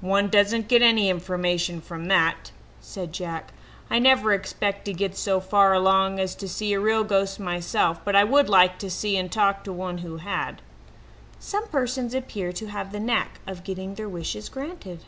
[0.00, 3.52] "One doesn't get any information from that," said Jack.
[3.88, 8.00] "I never expect to get so far along as to see a real ghost myself,
[8.04, 10.62] but I would like to see and talk to one who had."
[11.38, 15.04] Some persons appear to have the knack of getting their wishes granted.